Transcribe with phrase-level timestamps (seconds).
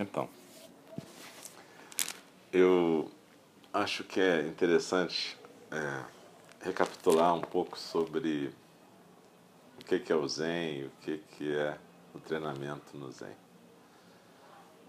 [0.00, 0.30] Então,
[2.50, 3.10] eu
[3.70, 5.38] acho que é interessante
[5.70, 6.04] é,
[6.62, 8.50] recapitular um pouco sobre
[9.78, 11.76] o que é o Zen, o que é
[12.14, 13.36] o treinamento no Zen.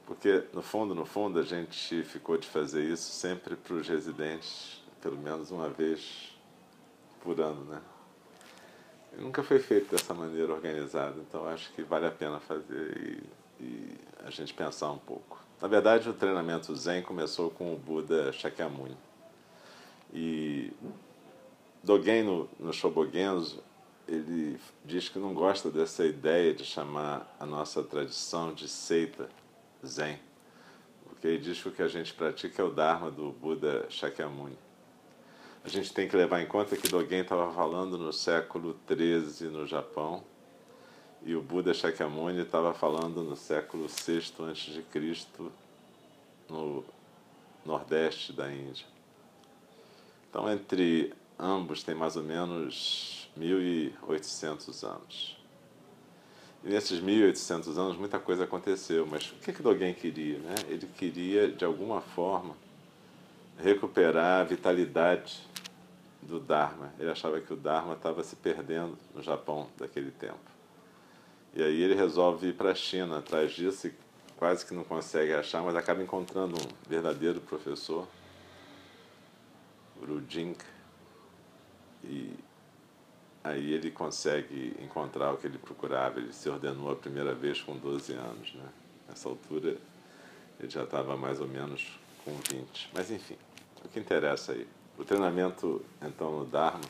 [0.05, 4.81] Porque, no fundo, no fundo, a gente ficou de fazer isso sempre para os residentes,
[5.01, 6.33] pelo menos uma vez
[7.21, 7.81] por ano, né?
[9.11, 13.40] E nunca foi feito dessa maneira organizada, então acho que vale a pena fazer e,
[13.61, 15.39] e a gente pensar um pouco.
[15.61, 18.97] Na verdade, o treinamento Zen começou com o Buda Shakyamuni.
[20.11, 20.73] E
[21.83, 23.63] Dogen, no, no Shobogenzo,
[24.07, 29.29] ele diz que não gosta dessa ideia de chamar a nossa tradição de seita
[29.85, 30.19] Zen,
[31.05, 34.57] porque ele diz que o que a gente pratica é o Dharma do Buda Shakyamuni.
[35.63, 39.67] A gente tem que levar em conta que Dogen estava falando no século XIII no
[39.67, 40.23] Japão
[41.23, 45.25] e o Buda Shakyamuni estava falando no século VI a.C.,
[46.49, 46.84] no
[47.66, 48.86] nordeste da Índia.
[50.30, 55.38] Então, entre ambos tem mais ou menos 1.800 anos.
[56.64, 60.38] E nesses 1.800 anos muita coisa aconteceu, mas o que, que Dogen queria?
[60.39, 60.55] Né?
[60.67, 62.55] Ele queria, de alguma forma,
[63.58, 65.42] recuperar a vitalidade
[66.22, 66.94] do Dharma.
[66.99, 70.50] Ele achava que o Dharma estava se perdendo no Japão daquele tempo.
[71.53, 73.94] E aí ele resolve ir para a China atrás disso e
[74.38, 78.08] quase que não consegue achar, mas acaba encontrando um verdadeiro professor,
[79.99, 80.63] Guru Jink,
[82.03, 82.33] e
[83.43, 86.19] aí ele consegue encontrar o que ele procurava.
[86.19, 88.53] Ele se ordenou a primeira vez com 12 anos.
[88.53, 88.69] Né?
[89.09, 89.77] Nessa altura
[90.59, 92.89] ele já estava mais ou menos com 20.
[92.93, 93.38] Mas enfim,
[93.83, 94.67] o que interessa aí?
[94.97, 96.81] O treinamento, então, no Dharma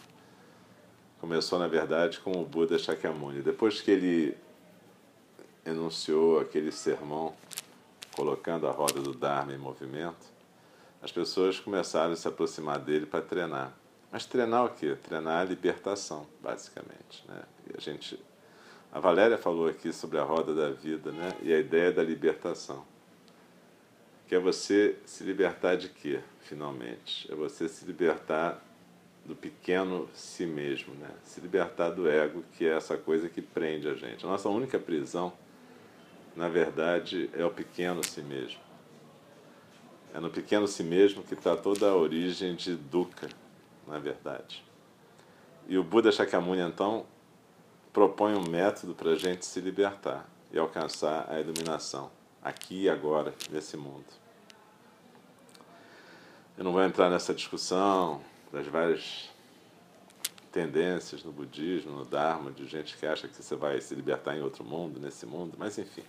[1.19, 3.41] começou, na verdade, com o Buda Shakyamuni.
[3.41, 4.37] Depois que ele
[5.65, 7.33] enunciou aquele sermão
[8.15, 10.31] colocando a roda do Dharma em movimento,
[11.01, 13.73] as pessoas começaram a se aproximar dele para treinar.
[14.11, 14.95] Mas treinar o quê?
[15.01, 17.23] Treinar a libertação, basicamente.
[17.27, 17.41] Né?
[17.67, 18.19] E a gente,
[18.91, 21.33] a Valéria falou aqui sobre a roda da vida, né?
[21.41, 22.85] E a ideia da libertação,
[24.27, 26.19] que é você se libertar de quê?
[26.41, 28.61] Finalmente, é você se libertar
[29.25, 31.09] do pequeno si mesmo, né?
[31.23, 34.25] Se libertar do ego, que é essa coisa que prende a gente.
[34.25, 35.31] A nossa única prisão
[36.35, 38.59] na verdade, é o pequeno si mesmo.
[40.13, 43.29] É no pequeno si mesmo que está toda a origem de dukkha,
[43.87, 44.63] na verdade.
[45.67, 47.05] E o Buda Shakyamuni, então,
[47.93, 52.11] propõe um método para a gente se libertar e alcançar a iluminação,
[52.41, 54.05] aqui e agora, nesse mundo.
[56.57, 58.21] Eu não vou entrar nessa discussão
[58.51, 59.29] das várias
[60.51, 64.41] tendências no budismo, no dharma, de gente que acha que você vai se libertar em
[64.41, 66.03] outro mundo, nesse mundo, mas enfim.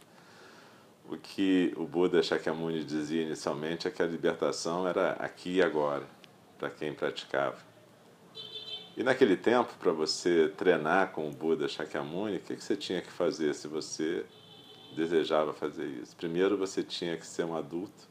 [1.13, 6.07] O que o Buda Shakyamuni dizia inicialmente é que a libertação era aqui e agora,
[6.59, 7.59] para quem praticava.
[8.97, 13.11] E naquele tempo, para você treinar com o Buda Shakyamuni, o que, você tinha que
[13.11, 14.25] fazer se você
[14.97, 16.17] desejava fazer isso?
[16.17, 18.09] Primeiro, você tinha que ser um adulto,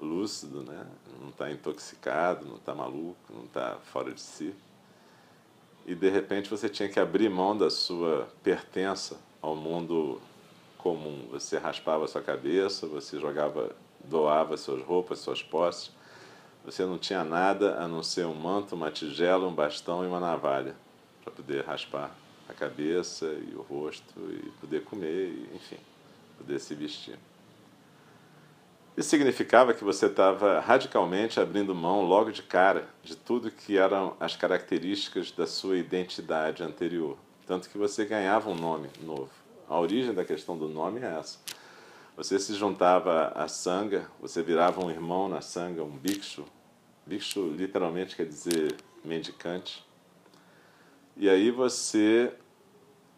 [0.00, 0.86] lúcido, né?
[1.20, 4.54] não está intoxicado, não está maluco, não está fora de si.
[5.84, 10.18] E de repente você tinha que abrir mão da sua pertença ao mundo
[10.80, 11.26] comum.
[11.30, 13.74] Você raspava sua cabeça, você jogava,
[14.04, 15.90] doava suas roupas, suas posses.
[16.64, 20.20] Você não tinha nada a não ser um manto, uma tigela, um bastão e uma
[20.20, 20.74] navalha
[21.22, 22.10] para poder raspar
[22.48, 25.78] a cabeça e o rosto e poder comer, e, enfim,
[26.36, 27.18] poder se vestir.
[28.96, 34.16] Isso significava que você estava radicalmente abrindo mão logo de cara de tudo que eram
[34.18, 37.16] as características da sua identidade anterior.
[37.46, 39.39] Tanto que você ganhava um nome novo.
[39.70, 41.38] A origem da questão do nome é essa.
[42.16, 46.44] Você se juntava à sanga, você virava um irmão na sanga, um bhikshu.
[47.06, 49.86] Bhikshu literalmente quer dizer mendicante.
[51.16, 52.34] E aí você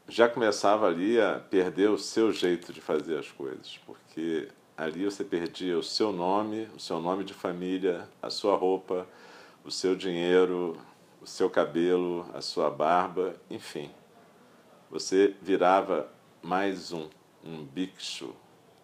[0.06, 5.24] já começava ali a perder o seu jeito de fazer as coisas, porque ali você
[5.24, 9.08] perdia o seu nome, o seu nome de família, a sua roupa,
[9.64, 10.76] o seu dinheiro,
[11.18, 13.90] o seu cabelo, a sua barba, enfim.
[14.90, 16.12] Você virava
[16.42, 17.08] mais um,
[17.44, 18.34] um bhikshu,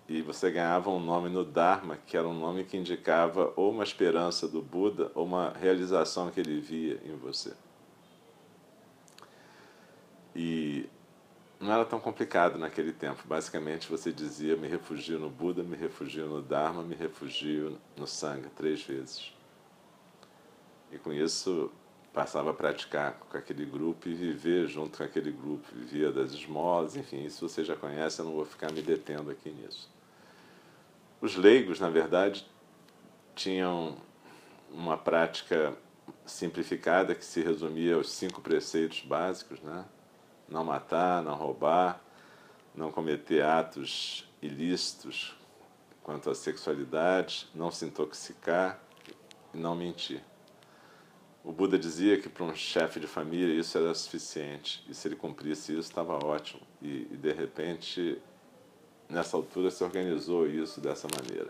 [0.09, 3.85] e você ganhava um nome no Dharma, que era um nome que indicava ou uma
[3.85, 7.53] esperança do Buda ou uma realização que ele via em você.
[10.35, 10.89] E
[11.61, 13.23] não era tão complicado naquele tempo.
[13.27, 18.51] Basicamente você dizia: me refugio no Buda, me refugio no Dharma, me refugio no Sangha,
[18.57, 19.35] três vezes.
[20.91, 21.71] E com isso
[22.13, 26.97] passava a praticar com aquele grupo e viver junto com aquele grupo, vivia das esmolas,
[26.97, 29.89] enfim, isso você já conhece, eu não vou ficar me detendo aqui nisso.
[31.21, 32.47] Os leigos, na verdade,
[33.35, 33.97] tinham
[34.71, 35.77] uma prática
[36.25, 39.85] simplificada que se resumia aos cinco preceitos básicos, né?
[40.49, 42.01] Não matar, não roubar,
[42.75, 45.37] não cometer atos ilícitos
[46.03, 48.81] quanto à sexualidade, não se intoxicar
[49.53, 50.23] e não mentir.
[51.49, 55.17] O Buda dizia que para um chefe de família isso era suficiente, e se ele
[55.17, 56.61] cumprisse isso estava ótimo.
[56.83, 58.21] E, e de repente,
[59.09, 61.49] nessa altura, se organizou isso dessa maneira.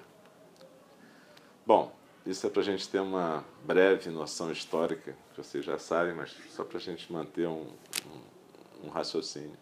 [1.67, 1.93] Bom,
[2.25, 6.33] isso é para a gente ter uma breve noção histórica, que vocês já sabem, mas
[6.49, 7.67] só para a gente manter um,
[8.07, 9.59] um, um raciocínio.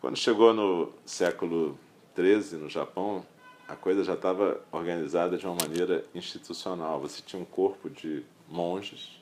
[0.00, 1.76] Quando chegou no século
[2.14, 3.26] XIII, no Japão,
[3.66, 7.00] a coisa já estava organizada de uma maneira institucional.
[7.00, 9.20] Você tinha um corpo de monges,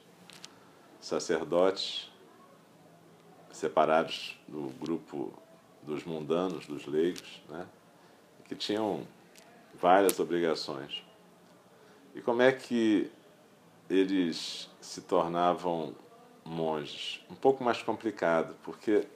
[1.01, 2.11] sacerdotes,
[3.51, 5.33] separados do grupo
[5.83, 7.67] dos mundanos, dos leigos, né?
[8.45, 9.07] que tinham
[9.75, 11.03] várias obrigações.
[12.15, 13.11] E como é que
[13.89, 15.95] eles se tornavam
[16.45, 17.21] monges?
[17.31, 19.07] Um pouco mais complicado, porque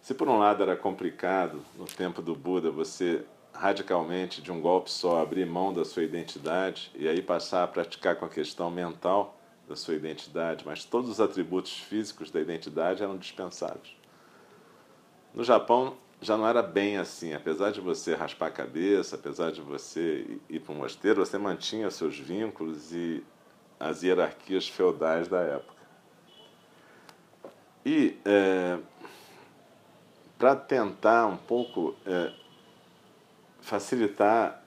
[0.00, 4.90] se por um lado era complicado no tempo do Buda você radicalmente, de um golpe
[4.90, 9.36] só, abrir mão da sua identidade e aí passar a praticar com a questão mental
[9.68, 13.96] da sua identidade, mas todos os atributos físicos da identidade eram dispensados.
[15.34, 17.34] No Japão já não era bem assim.
[17.34, 21.90] Apesar de você raspar a cabeça, apesar de você ir para um mosteiro, você mantinha
[21.90, 23.22] seus vínculos e
[23.78, 25.76] as hierarquias feudais da época.
[27.84, 28.78] E é,
[30.38, 32.32] para tentar um pouco é,
[33.60, 34.62] facilitar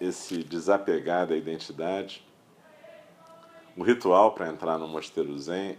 [0.00, 2.26] esse desapegar da identidade,
[3.78, 5.78] o ritual para entrar no mosteiro Zen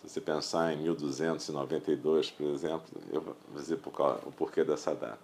[0.00, 5.18] se você pensar em 1292, por exemplo, eu vou dizer o porquê dessa data.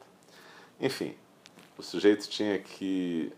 [0.79, 1.15] Enfim,
[1.79, 3.33] o sujeito tinha que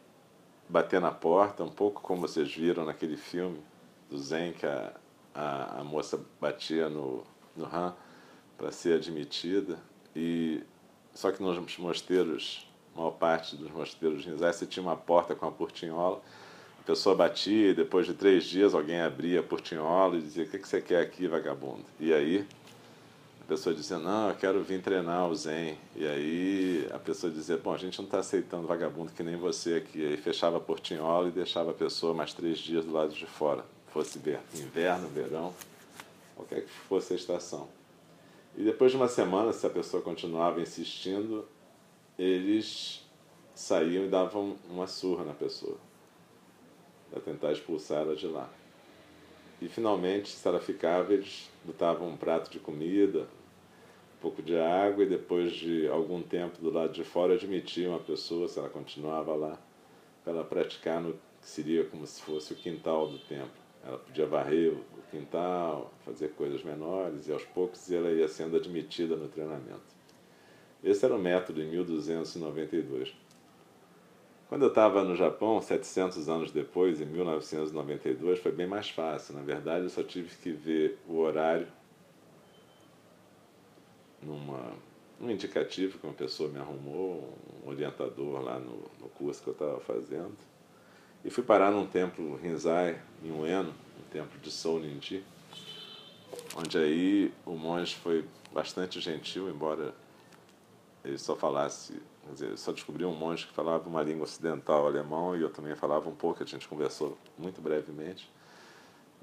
[0.68, 3.62] bater na porta, um pouco como vocês viram naquele filme
[4.10, 4.92] do Zen, que a,
[5.32, 7.22] a, a moça batia no,
[7.54, 7.94] no Han
[8.56, 9.78] para ser admitida.
[10.16, 10.64] E,
[11.14, 15.52] só que nos mosteiros, maior parte dos mosteiros Rinzai, você tinha uma porta com a
[15.52, 16.20] portinhola
[16.88, 20.58] pessoa batia e depois de três dias alguém abria a portinhola e dizia: O que,
[20.58, 21.84] que você quer aqui, vagabundo?
[22.00, 22.48] E aí
[23.42, 25.76] a pessoa dizia: Não, eu quero vir treinar o Zen.
[25.94, 29.74] E aí a pessoa dizia: Bom, a gente não está aceitando vagabundo que nem você
[29.74, 29.98] aqui.
[29.98, 33.26] E aí fechava a portinhola e deixava a pessoa mais três dias do lado de
[33.26, 34.18] fora, fosse
[34.54, 35.52] inverno, verão,
[36.34, 37.68] qualquer que fosse a estação.
[38.56, 41.46] E depois de uma semana, se a pessoa continuava insistindo,
[42.18, 43.06] eles
[43.54, 45.76] saíam e davam uma surra na pessoa
[47.10, 48.50] para tentar expulsá-la de lá.
[49.60, 50.36] E finalmente,
[51.10, 56.60] eles botavam um prato de comida, um pouco de água e depois de algum tempo
[56.60, 59.58] do lado de fora admitiam a pessoa, se ela continuava lá,
[60.22, 63.50] para ela praticar no que seria como se fosse o quintal do templo.
[63.84, 69.16] Ela podia varrer o quintal, fazer coisas menores e aos poucos ela ia sendo admitida
[69.16, 69.98] no treinamento.
[70.82, 73.14] Esse era o método em 1292.
[74.48, 79.34] Quando eu estava no Japão, 700 anos depois, em 1992, foi bem mais fácil.
[79.34, 81.68] Na verdade, eu só tive que ver o horário
[84.22, 84.72] numa,
[85.20, 89.52] num indicativo que uma pessoa me arrumou, um orientador lá no, no curso que eu
[89.52, 90.36] estava fazendo.
[91.22, 95.22] E fui parar num templo Rinzai, em Ueno, um templo de Souninji,
[96.56, 99.94] onde aí o monge foi bastante gentil, embora
[101.04, 104.86] ele só falasse Quer dizer, eu só descobri um monge que falava uma língua ocidental
[104.86, 108.30] alemão e eu também falava um pouco, a gente conversou muito brevemente.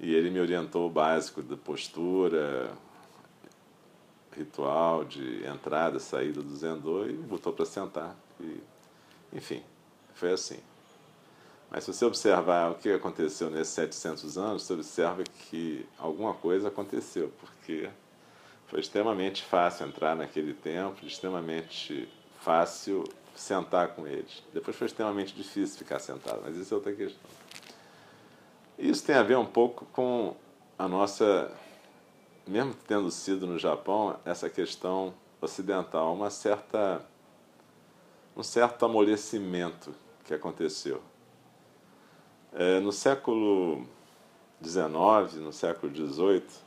[0.00, 2.76] E ele me orientou o básico da postura,
[4.36, 8.16] ritual de entrada, saída do Zendô e botou para sentar.
[8.40, 8.60] E,
[9.32, 9.62] enfim,
[10.12, 10.58] foi assim.
[11.70, 16.68] Mas se você observar o que aconteceu nesses 700 anos, você observa que alguma coisa
[16.68, 17.88] aconteceu, porque
[18.66, 22.08] foi extremamente fácil entrar naquele templo, extremamente
[22.40, 24.42] fácil sentar com eles.
[24.52, 27.30] Depois foi extremamente difícil ficar sentado, mas isso é outra questão.
[28.78, 30.34] Isso tem a ver um pouco com
[30.78, 31.50] a nossa,
[32.46, 37.04] mesmo tendo sido no Japão, essa questão ocidental, uma certa,
[38.36, 41.02] um certo amolecimento que aconteceu.
[42.52, 43.86] É, no século
[44.62, 46.65] XIX, no século XVIII,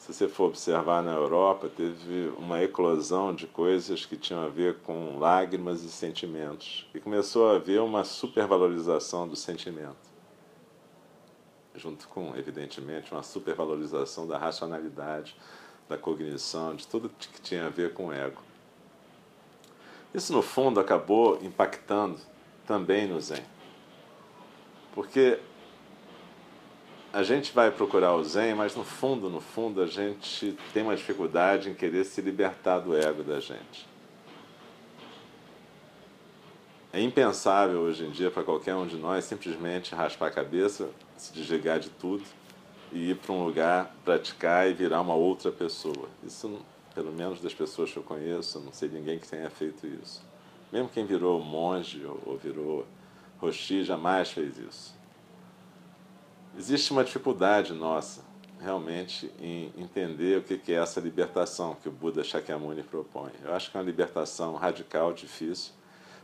[0.00, 4.78] se você for observar na Europa, teve uma eclosão de coisas que tinham a ver
[4.78, 6.88] com lágrimas e sentimentos.
[6.94, 10.08] E começou a haver uma supervalorização do sentimento.
[11.74, 15.36] Junto com, evidentemente, uma supervalorização da racionalidade,
[15.86, 18.40] da cognição, de tudo que tinha a ver com o ego.
[20.14, 22.18] Isso, no fundo, acabou impactando
[22.66, 23.44] também no Zen.
[24.94, 25.38] Porque
[27.12, 30.94] a gente vai procurar o Zen, mas no fundo, no fundo, a gente tem uma
[30.94, 33.88] dificuldade em querer se libertar do ego da gente.
[36.92, 41.32] É impensável hoje em dia para qualquer um de nós simplesmente raspar a cabeça, se
[41.32, 42.24] desligar de tudo
[42.92, 46.08] e ir para um lugar, praticar e virar uma outra pessoa.
[46.24, 46.60] Isso,
[46.94, 50.24] pelo menos das pessoas que eu conheço, não sei ninguém que tenha feito isso.
[50.72, 52.86] Mesmo quem virou monge ou virou
[53.40, 54.99] roshi jamais fez isso.
[56.60, 58.20] Existe uma dificuldade nossa,
[58.60, 63.32] realmente, em entender o que é essa libertação que o Buda Shakyamuni propõe.
[63.42, 65.72] Eu acho que é uma libertação radical, difícil.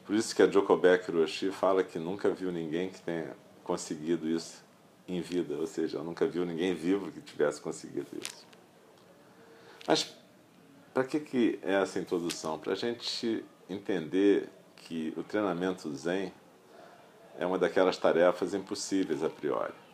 [0.05, 4.63] Por isso que a Jokobek Roshi fala que nunca viu ninguém que tenha conseguido isso
[5.09, 8.47] em vida, ou seja, nunca viu ninguém vivo que tivesse conseguido isso.
[9.89, 10.15] Mas
[10.93, 12.59] para que, que é essa introdução?
[12.59, 16.31] Para a gente entender que o treinamento Zen
[17.39, 19.86] é uma daquelas tarefas impossíveis a priori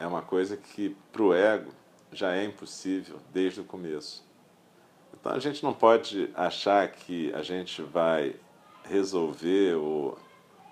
[0.00, 1.70] é uma coisa que para o ego
[2.10, 4.26] já é impossível desde o começo.
[5.14, 8.34] Então a gente não pode achar que a gente vai
[8.82, 10.18] resolver ou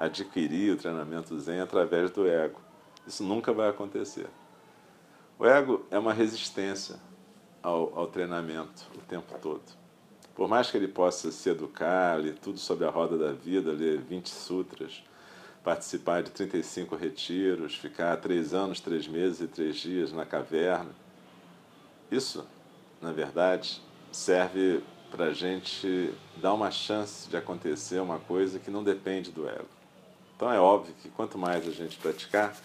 [0.01, 2.59] adquirir o treinamento Zen através do ego.
[3.07, 4.29] Isso nunca vai acontecer.
[5.39, 6.97] O ego é uma resistência
[7.63, 9.63] ao, ao treinamento o tempo todo.
[10.35, 14.01] Por mais que ele possa se educar, ler tudo sobre a roda da vida, ler
[14.01, 15.05] 20 sutras,
[15.69, 20.89] participar de 35 retiros, ficar três anos, três meses e três dias na caverna.
[22.11, 22.47] Isso,
[23.03, 28.83] na verdade, serve para a gente dar uma chance de acontecer uma coisa que não
[28.83, 29.69] depende do ego.
[30.35, 32.57] Então é óbvio que quanto mais a gente praticar,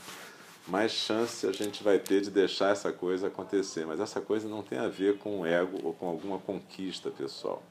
[0.66, 3.86] mais chance a gente vai ter de deixar essa coisa acontecer.
[3.86, 7.62] Mas essa coisa não tem a ver com o ego ou com alguma conquista pessoal.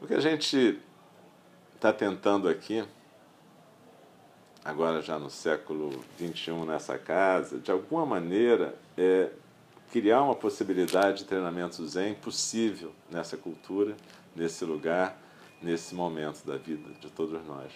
[0.00, 0.80] O que a gente
[1.74, 2.86] está tentando aqui
[4.66, 9.30] agora já no século XXI nessa casa, de alguma maneira é,
[9.92, 13.96] criar uma possibilidade de treinamento zen possível nessa cultura,
[14.34, 15.16] nesse lugar,
[15.62, 17.70] nesse momento da vida de todos nós.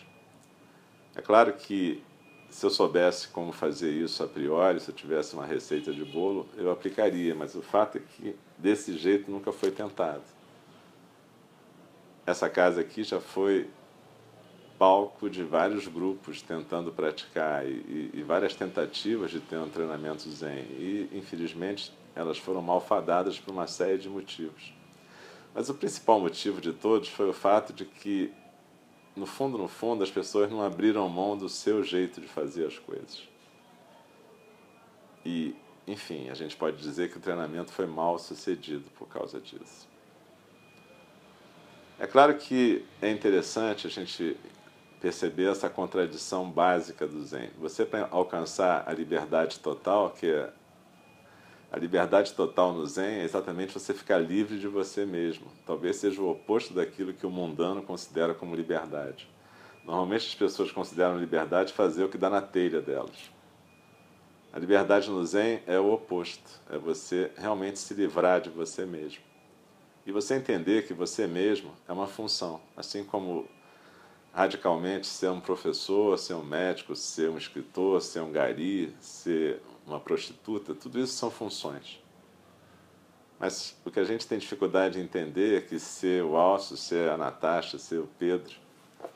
[1.14, 2.02] É claro que
[2.50, 6.48] se eu soubesse como fazer isso a priori, se eu tivesse uma receita de bolo,
[6.56, 10.24] eu aplicaria, mas o fato é que desse jeito nunca foi tentado.
[12.26, 13.70] Essa casa aqui já foi
[14.80, 20.62] palco de vários grupos tentando praticar e, e, várias tentativas de ter um treinamento zen.
[20.70, 24.72] E, infelizmente, elas foram malfadadas por uma série de motivos.
[25.54, 28.32] Mas o principal motivo de todos foi o fato de que,
[29.14, 32.78] no fundo, no fundo, as pessoas não abriram mão do seu jeito de fazer as
[32.78, 33.28] coisas.
[35.26, 35.54] E,
[35.86, 39.86] enfim, a gente pode dizer que o treinamento foi mal sucedido por causa disso.
[41.98, 44.38] É claro que é interessante a gente
[45.00, 47.50] perceber essa contradição básica do Zen.
[47.58, 50.52] Você, para alcançar a liberdade total, que é
[51.72, 55.46] a liberdade total no Zen é exatamente você ficar livre de você mesmo.
[55.64, 59.28] Talvez seja o oposto daquilo que o mundano considera como liberdade.
[59.84, 63.30] Normalmente as pessoas consideram liberdade fazer o que dá na telha delas.
[64.52, 69.22] A liberdade no Zen é o oposto, é você realmente se livrar de você mesmo.
[70.04, 73.46] E você entender que você mesmo é uma função, assim como
[74.32, 79.98] radicalmente ser um professor, ser um médico, ser um escritor, ser um gari, ser uma
[79.98, 82.00] prostituta, tudo isso são funções.
[83.38, 87.08] Mas o que a gente tem dificuldade de entender é que ser o Alcio, ser
[87.08, 88.54] a Natasha, ser o Pedro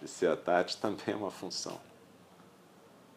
[0.02, 1.78] e ser a Tati também é uma função.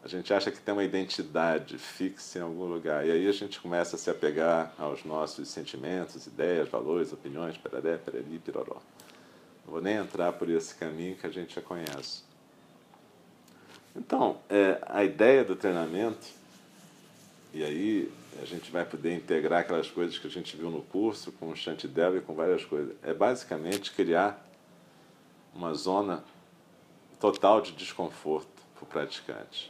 [0.04, 3.06] A gente acha que tem uma identidade fixa em algum lugar.
[3.06, 7.98] E aí a gente começa a se apegar aos nossos sentimentos, ideias, valores, opiniões, peraré,
[7.98, 8.78] perari, piroró.
[9.68, 12.24] Não vou nem entrar por esse caminho que a gente já conhece.
[13.94, 16.26] Então, é, a ideia do treinamento,
[17.54, 21.34] e aí a gente vai poder integrar aquelas coisas que a gente viu no curso,
[21.34, 24.48] com o Shantideva e com várias coisas, é basicamente criar
[25.54, 26.24] uma zona
[27.20, 29.70] total de desconforto para o praticante,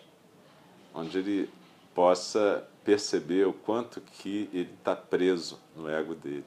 [0.93, 1.49] onde ele
[1.95, 6.45] possa perceber o quanto que ele está preso no ego dele.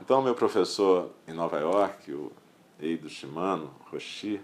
[0.00, 2.30] Então, meu professor em Nova York, o
[2.78, 4.40] Eido Shimano, Roshi,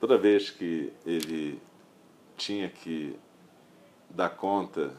[0.00, 1.60] toda vez que ele
[2.36, 3.16] tinha que
[4.10, 4.92] dar conta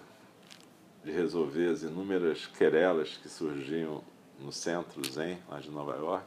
[1.04, 4.04] de resolver as inúmeras querelas que surgiam
[4.40, 6.26] no centro Zen, lá de Nova York,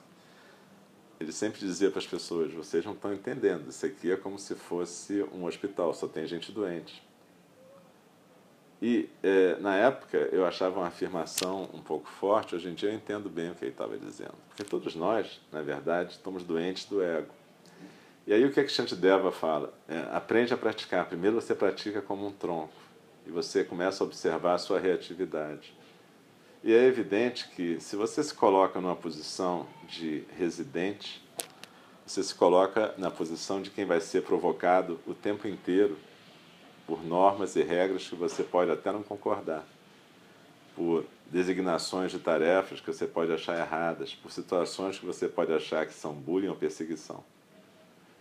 [1.20, 4.54] ele sempre dizia para as pessoas: vocês não estão entendendo, isso aqui é como se
[4.54, 7.02] fosse um hospital, só tem gente doente.
[8.80, 12.94] E é, na época eu achava uma afirmação um pouco forte, hoje em dia eu
[12.94, 14.34] entendo bem o que ele estava dizendo.
[14.48, 17.32] Porque todos nós, na verdade, estamos doentes do ego.
[18.26, 19.72] E aí o que a Shantideva fala?
[19.88, 21.06] É, aprende a praticar.
[21.06, 22.74] Primeiro você pratica como um tronco
[23.26, 25.74] e você começa a observar a sua reatividade.
[26.62, 31.24] E é evidente que se você se coloca numa posição de residente,
[32.04, 35.96] você se coloca na posição de quem vai ser provocado o tempo inteiro
[36.88, 39.62] por normas e regras que você pode até não concordar,
[40.74, 45.84] por designações de tarefas que você pode achar erradas, por situações que você pode achar
[45.86, 47.22] que são bullying ou perseguição.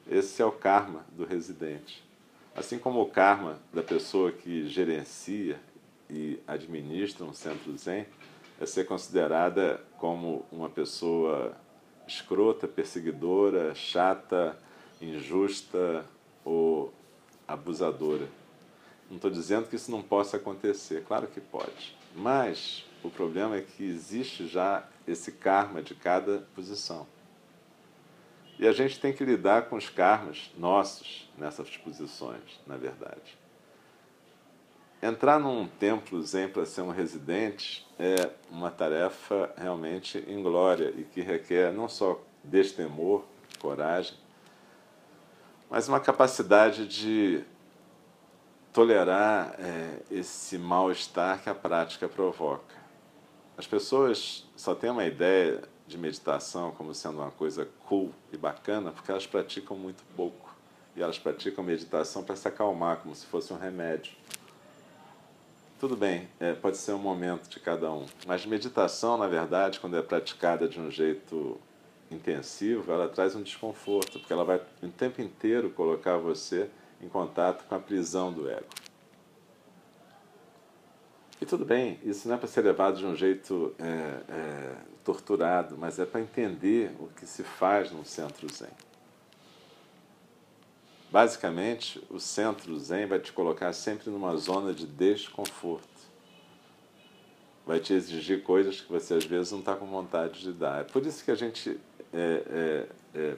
[0.06, 2.04] Esse é o karma do residente.
[2.54, 5.58] Assim como o karma da pessoa que gerencia
[6.10, 8.06] e administra um centro zen
[8.60, 11.56] é ser considerada como uma pessoa
[12.06, 14.58] escrota, perseguidora, chata,
[15.02, 16.04] injusta
[16.44, 16.92] ou
[17.48, 18.28] abusadora.
[19.10, 21.96] Não estou dizendo que isso não possa acontecer, claro que pode.
[22.16, 27.08] Mas o problema é que existe já esse karma de cada posição.
[28.60, 33.38] E a gente tem que lidar com os karmas nossos nessas posições, na verdade.
[35.02, 41.22] Entrar num templo zen para ser um residente é uma tarefa realmente inglória e que
[41.22, 43.24] requer não só destemor,
[43.60, 44.16] coragem,
[45.70, 47.44] mas uma capacidade de
[48.74, 52.76] tolerar é, esse mal-estar que a prática provoca.
[53.58, 58.92] As pessoas só têm uma ideia de meditação como sendo uma coisa cool e bacana
[58.92, 60.56] porque elas praticam muito pouco.
[60.96, 64.14] E elas praticam meditação para se acalmar, como se fosse um remédio.
[65.80, 68.06] Tudo bem, é, pode ser um momento de cada um.
[68.26, 71.60] Mas meditação, na verdade, quando é praticada de um jeito
[72.10, 76.70] intensivo, ela traz um desconforto, porque ela vai o tempo inteiro colocar você
[77.02, 78.66] em contato com a prisão do ego.
[81.40, 83.84] E tudo bem, isso não é para ser levado de um jeito é,
[84.28, 88.72] é, torturado, mas é para entender o que se faz num centro zen.
[91.12, 95.88] Basicamente, o centro zen vai te colocar sempre numa zona de desconforto.
[97.66, 100.82] Vai te exigir coisas que você às vezes não está com vontade de dar.
[100.82, 101.80] É por isso que a gente
[102.14, 103.38] é, é, é,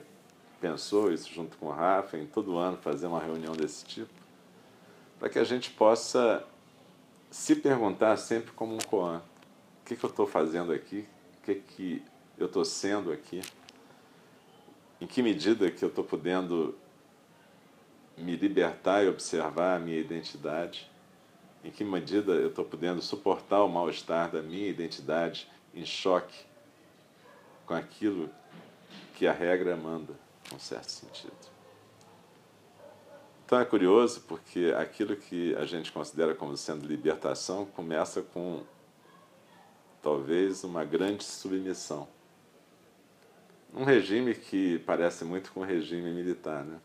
[0.59, 4.13] pensou isso junto com o Rafa, em todo ano fazer uma reunião desse tipo,
[5.19, 6.45] para que a gente possa
[7.29, 11.07] se perguntar sempre como um koan: o que, que eu estou fazendo aqui?
[11.39, 12.03] O que, que
[12.37, 13.41] eu estou sendo aqui?
[15.01, 16.75] Em que medida que eu estou podendo
[18.17, 20.89] me libertar e observar a minha identidade?
[21.63, 26.45] Em que medida eu estou podendo suportar o mal-estar da minha identidade em choque
[27.65, 28.29] com aquilo
[29.15, 30.13] que a regra manda,
[30.51, 31.59] num certo sentido?
[33.45, 38.63] Então é curioso porque aquilo que a gente considera como sendo libertação começa com
[40.03, 42.07] talvez uma grande submissão.
[43.73, 46.79] Um regime que parece muito com o regime militar, né?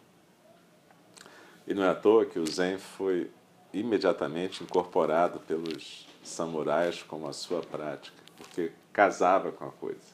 [1.66, 3.30] E não é à toa que o Zen foi
[3.72, 10.13] imediatamente incorporado pelos samurais como a sua prática, porque casava com a coisa.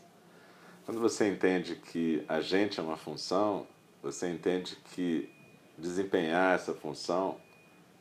[0.90, 3.64] Quando você entende que a gente é uma função,
[4.02, 5.30] você entende que
[5.78, 7.36] desempenhar essa função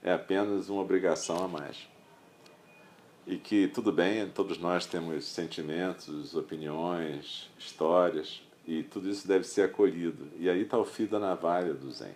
[0.02, 1.88] é apenas uma obrigação a mais.
[3.28, 9.62] E que tudo bem, todos nós temos sentimentos, opiniões, histórias, e tudo isso deve ser
[9.62, 10.28] acolhido.
[10.40, 12.16] E aí está o fio da navalha do Zen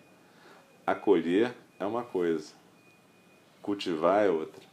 [0.87, 2.51] acolher é uma coisa,
[3.61, 4.63] cultivar é outra.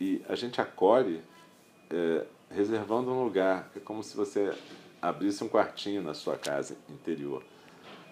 [0.00, 1.22] E a gente acolhe
[1.88, 4.52] é, reservando um lugar, é como se você
[5.00, 7.42] abrisse um quartinho na sua casa interior,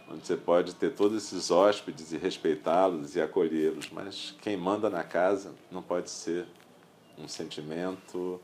[0.09, 5.03] onde você pode ter todos esses hóspedes e respeitá-los e acolhê-los, mas quem manda na
[5.03, 6.47] casa não pode ser
[7.19, 8.41] um sentimento,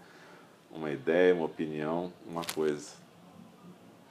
[0.71, 2.91] uma ideia, uma opinião, uma coisa.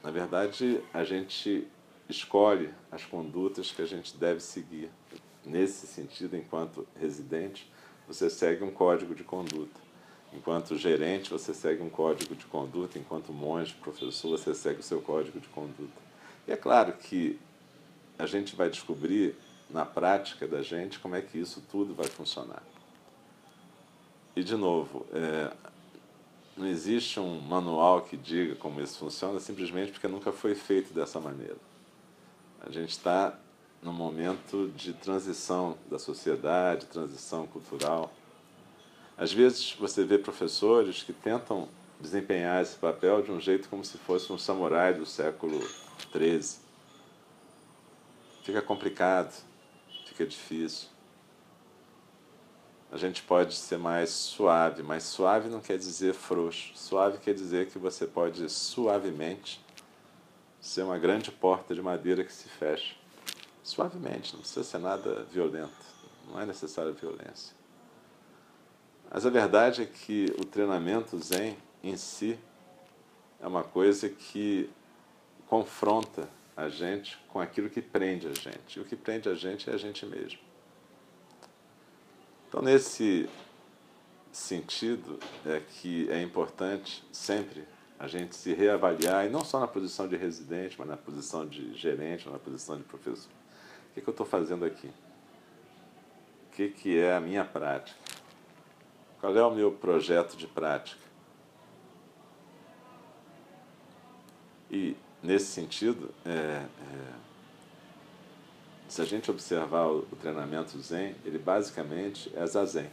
[0.03, 1.67] Na verdade, a gente
[2.07, 4.89] escolhe as condutas que a gente deve seguir.
[5.43, 7.71] Nesse sentido, enquanto residente,
[8.07, 9.90] você segue um código de conduta.
[10.33, 12.97] Enquanto gerente, você segue um código de conduta.
[12.97, 16.01] Enquanto monge, professor, você segue o seu código de conduta.
[16.47, 17.39] E é claro que
[18.17, 19.35] a gente vai descobrir
[19.69, 22.63] na prática da gente como é que isso tudo vai funcionar.
[24.35, 25.51] E, de novo, é,
[26.55, 31.19] não existe um manual que diga como isso funciona, simplesmente porque nunca foi feito dessa
[31.19, 31.57] maneira.
[32.61, 33.37] A gente está
[33.81, 38.11] num momento de transição da sociedade, transição cultural.
[39.17, 41.67] Às vezes você vê professores que tentam
[41.99, 45.59] desempenhar esse papel de um jeito como se fosse um samurai do século
[46.11, 46.59] XIII.
[48.43, 49.31] Fica complicado,
[50.05, 50.89] fica difícil.
[52.91, 56.73] a gente pode ser mais suave, mas suave não quer dizer frouxo.
[56.75, 59.63] Suave quer dizer que você pode suavemente
[60.59, 62.93] ser uma grande porta de madeira que se fecha.
[63.63, 65.71] Suavemente, não precisa ser nada violento,
[66.27, 67.60] não é necessária violência.
[69.11, 72.39] Mas a verdade é que o treinamento Zen em si
[73.41, 74.69] é uma coisa que
[75.47, 78.77] confronta a gente com aquilo que prende a gente.
[78.77, 80.39] E o que prende a gente é a gente mesmo.
[82.47, 83.29] Então, nesse
[84.31, 87.65] sentido, é que é importante sempre
[87.99, 91.73] a gente se reavaliar, e não só na posição de residente, mas na posição de
[91.77, 93.29] gerente, na posição de professor.
[93.29, 94.87] O que, que eu estou fazendo aqui?
[96.47, 98.10] O que, que é a minha prática?
[99.21, 100.99] Qual é o meu projeto de prática?
[104.71, 106.67] E, nesse sentido, é, é,
[108.87, 112.89] se a gente observar o, o treinamento Zen, ele basicamente é Zazen.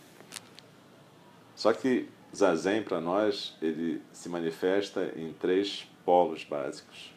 [1.57, 7.11] Só que Zazen, para nós, ele se manifesta em três polos básicos.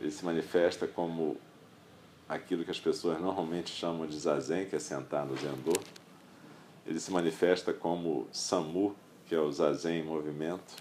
[0.00, 1.36] Ele se manifesta como
[2.28, 5.72] aquilo que as pessoas normalmente chamam de Zazen, que é sentar no Zendô.
[6.86, 8.94] Ele se manifesta como Samu,
[9.26, 10.76] que é o Zazen em movimento.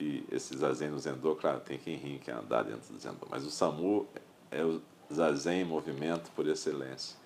[0.00, 3.26] E esse Zazen no Zendô, claro, tem quem ri, quem andar dentro do Zendô.
[3.30, 4.06] Mas o Samu
[4.50, 7.16] é o Zazen em movimento por excelência.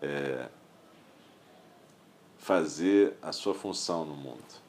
[0.00, 0.48] É,
[2.42, 4.62] fazer a sua função no mundo.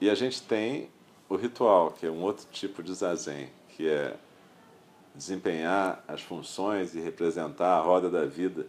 [0.00, 0.90] E a gente tem
[1.28, 4.16] o ritual, que é um outro tipo de zazen, que é
[5.14, 8.66] desempenhar as funções e representar a roda da vida,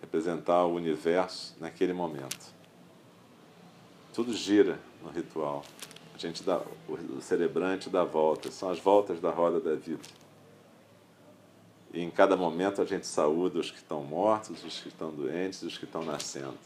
[0.00, 2.54] representar o universo naquele momento.
[4.12, 5.64] Tudo gira no ritual.
[6.14, 10.02] A gente dá o celebrante dá voltas, são as voltas da roda da vida.
[11.92, 15.62] E em cada momento a gente saúda os que estão mortos, os que estão doentes,
[15.62, 16.58] os que estão nascendo.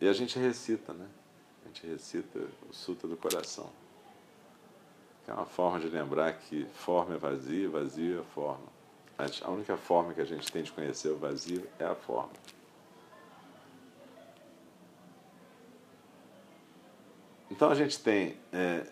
[0.00, 1.06] E a gente recita, né?
[1.62, 3.70] A gente recita o Sutra do Coração.
[5.24, 8.79] Que é uma forma de lembrar que forma é vazio, vazio é forma.
[9.42, 12.32] A única forma que a gente tem de conhecer o vazio é a forma.
[17.50, 18.86] Então a gente tem é,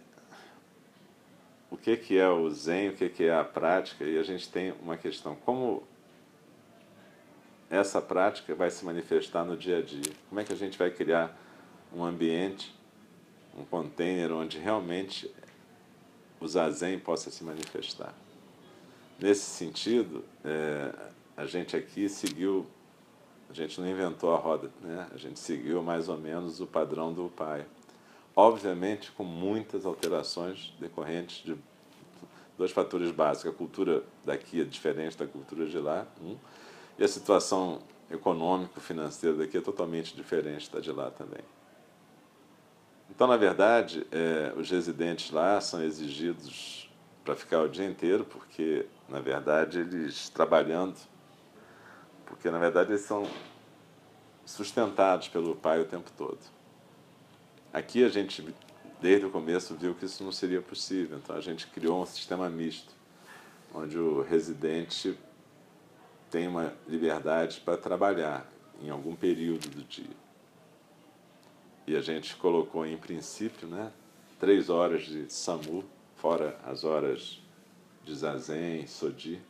[1.71, 4.51] o que, que é o Zen, o que, que é a prática, e a gente
[4.51, 5.83] tem uma questão: como
[7.71, 10.12] essa prática vai se manifestar no dia a dia?
[10.29, 11.35] Como é que a gente vai criar
[11.93, 12.75] um ambiente,
[13.57, 15.31] um container onde realmente
[16.41, 18.14] o Zazen possa se manifestar?
[19.18, 20.94] Nesse sentido, é,
[21.37, 22.66] a gente aqui seguiu,
[23.50, 25.09] a gente não inventou a roda, né?
[25.12, 27.66] a gente seguiu mais ou menos o padrão do pai
[28.38, 31.57] obviamente com muitas alterações decorrentes de
[32.57, 33.52] dois fatores básicos.
[33.52, 36.37] A cultura daqui é diferente da cultura de lá, um,
[36.96, 41.42] e a situação econômico-financeira daqui é totalmente diferente da de lá também.
[43.11, 46.88] Então, na verdade, é, os residentes lá são exigidos
[47.24, 50.97] para ficar o dia inteiro, porque, na verdade, eles trabalhando,
[52.27, 53.27] porque, na verdade, eles são
[54.44, 56.38] sustentados pelo pai o tempo todo.
[57.73, 58.55] Aqui a gente,
[59.01, 62.49] desde o começo, viu que isso não seria possível, então a gente criou um sistema
[62.51, 62.92] misto,
[63.75, 65.18] onde o residente
[66.31, 68.47] tem uma liberdade para trabalhar
[68.83, 70.16] em algum período do dia.
[71.87, 73.90] E a gente colocou em princípio né,
[74.38, 75.85] três horas de SAMU,
[76.16, 77.40] fora as horas
[78.09, 79.40] de Zazen, Sodi.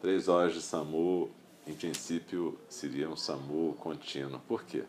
[0.00, 1.28] Três horas de SAMU,
[1.66, 4.40] em princípio, seria um SAMU contínuo.
[4.46, 4.84] Por quê?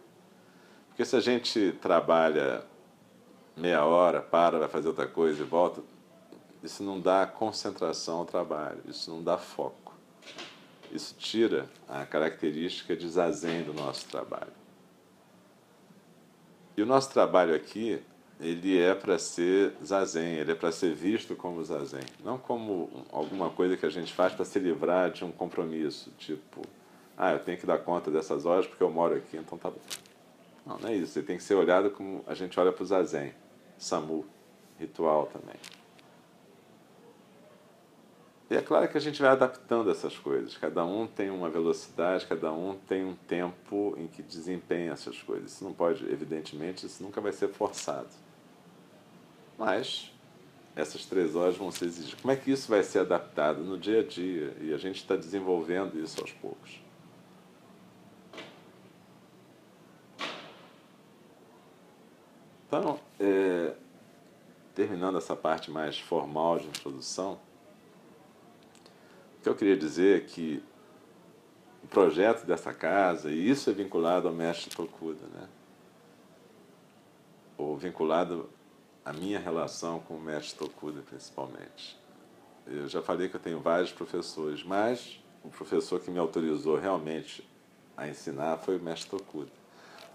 [0.87, 2.63] Porque se a gente trabalha
[3.57, 5.81] meia hora, para, vai fazer outra coisa e volta,
[6.61, 9.95] isso não dá concentração ao trabalho, isso não dá foco.
[10.91, 14.53] Isso tira a característica de zazen do nosso trabalho.
[16.77, 18.01] E o nosso trabalho aqui,
[18.39, 23.49] ele é para ser zazen, ele é para ser visto como zazen, não como alguma
[23.49, 26.61] coisa que a gente faz para se livrar de um compromisso, tipo,
[27.17, 29.81] ah, eu tenho que dar conta dessas horas porque eu moro aqui, então tá bom.
[30.65, 31.13] Não, não é isso.
[31.13, 33.33] Você tem que ser olhado como a gente olha para o Zazen,
[33.77, 34.25] Samu,
[34.79, 35.55] ritual também.
[38.49, 40.57] E é claro que a gente vai adaptando essas coisas.
[40.57, 45.51] Cada um tem uma velocidade, cada um tem um tempo em que desempenha essas coisas.
[45.51, 48.09] Isso não pode, evidentemente, isso nunca vai ser forçado.
[49.59, 50.11] Mas
[50.75, 52.19] essas três horas vão ser exigidas.
[52.21, 54.55] Como é que isso vai ser adaptado no dia a dia?
[54.61, 56.81] E a gente está desenvolvendo isso aos poucos.
[62.67, 63.75] Então, é,
[64.73, 67.39] terminando essa parte mais formal de introdução,
[69.37, 70.63] o que eu queria dizer é que
[71.89, 75.49] projeto dessa casa, e isso é vinculado ao mestre Tokuda, né?
[77.57, 78.49] ou vinculado
[79.09, 81.99] à minha relação com o mestre Tokuda, principalmente.
[82.67, 87.43] Eu já falei que eu tenho vários professores, mas o professor que me autorizou realmente
[87.97, 89.49] a ensinar foi o mestre Tokuda.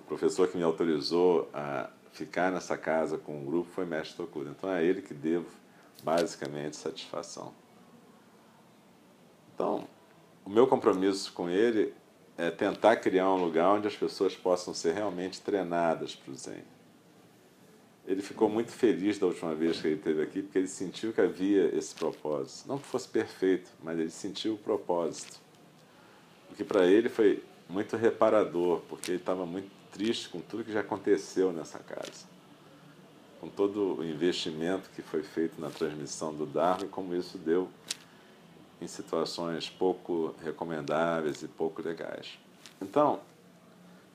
[0.01, 4.17] O professor que me autorizou a ficar nessa casa com o grupo foi o mestre
[4.17, 4.51] Tokuda.
[4.51, 5.51] Então é a ele que devo
[6.05, 7.53] basicamente satisfação.
[9.53, 9.89] Então,
[10.45, 11.93] o meu compromisso com ele
[12.39, 16.63] é tentar criar um lugar onde as pessoas possam ser realmente treinadas para o Zen.
[18.07, 21.21] Ele ficou muito feliz da última vez que ele esteve aqui, porque ele sentiu que
[21.21, 22.69] havia esse propósito.
[22.69, 25.41] Não que fosse perfeito, mas ele sentiu o propósito.
[26.51, 30.73] O que para ele foi muito reparador, porque ele estava muito triste com tudo que
[30.73, 32.27] já aconteceu nessa casa.
[33.41, 37.69] Com todo o investimento que foi feito na transmissão do Dharma e como isso deu
[38.81, 42.39] em situações pouco recomendáveis e pouco legais.
[42.83, 43.21] Então,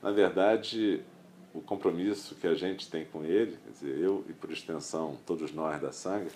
[0.02, 1.02] na verdade,
[1.52, 5.52] o compromisso que a gente tem com ele, quer dizer, eu e por extensão todos
[5.52, 6.30] nós da Sangha,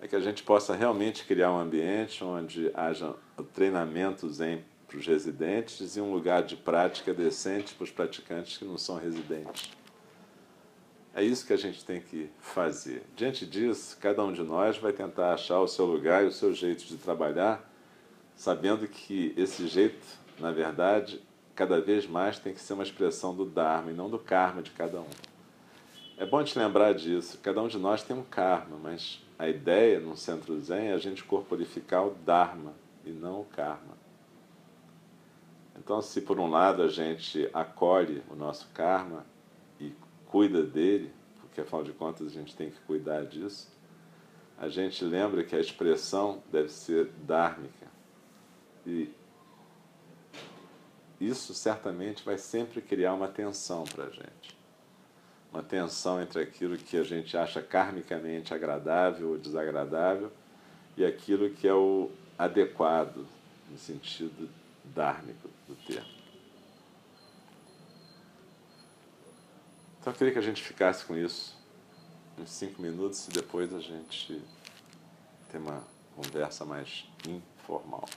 [0.00, 4.96] é que a gente possa realmente criar um ambiente onde haja o treinamento zen para
[4.96, 9.70] os residentes e um lugar de prática decente para os praticantes que não são residentes.
[11.14, 13.02] É isso que a gente tem que fazer.
[13.14, 16.54] Diante disso, cada um de nós vai tentar achar o seu lugar e o seu
[16.54, 17.68] jeito de trabalhar,
[18.34, 20.06] sabendo que esse jeito,
[20.38, 21.20] na verdade,
[21.60, 24.70] cada vez mais tem que ser uma expressão do Dharma e não do karma de
[24.70, 25.10] cada um.
[26.16, 27.38] É bom te lembrar disso.
[27.42, 30.98] Cada um de nós tem um karma, mas a ideia num centro zen é a
[30.98, 32.72] gente corporificar o Dharma
[33.04, 33.92] e não o karma.
[35.78, 39.26] Então, se por um lado a gente acolhe o nosso karma
[39.78, 39.92] e
[40.28, 43.70] cuida dele, porque afinal de contas a gente tem que cuidar disso,
[44.56, 47.86] a gente lembra que a expressão deve ser dármica.
[48.86, 49.10] E
[51.20, 54.58] isso certamente vai sempre criar uma tensão para a gente.
[55.52, 60.32] Uma tensão entre aquilo que a gente acha karmicamente agradável ou desagradável
[60.96, 63.26] e aquilo que é o adequado,
[63.68, 64.48] no sentido
[64.84, 66.08] dármico do termo.
[70.00, 71.54] Então eu queria que a gente ficasse com isso
[72.38, 74.42] uns cinco minutos e depois a gente
[75.52, 75.84] tem uma
[76.16, 78.08] conversa mais informal.